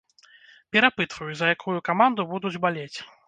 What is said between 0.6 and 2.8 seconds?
Перапытваю, за якую каманду будуць